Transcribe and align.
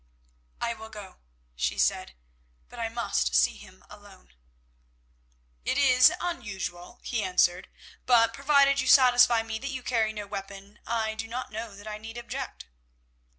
"I 0.59 0.73
will 0.73 0.89
go," 0.89 1.17
she 1.55 1.77
said, 1.77 2.13
"but 2.69 2.79
I 2.79 2.89
must 2.89 3.35
see 3.35 3.55
him 3.57 3.85
alone." 3.87 4.33
"It 5.63 5.77
is 5.77 6.11
unusual," 6.19 6.99
he 7.03 7.21
answered, 7.21 7.69
"but 8.07 8.33
provided 8.33 8.79
you 8.79 8.87
satisfy 8.87 9.43
me 9.43 9.59
that 9.59 9.67
you 9.69 9.83
carry 9.83 10.11
no 10.11 10.25
weapon, 10.25 10.79
I 10.87 11.13
do 11.13 11.27
not 11.27 11.51
know 11.51 11.75
that 11.75 11.85
I 11.87 11.99
need 11.99 12.17
object." 12.17 12.65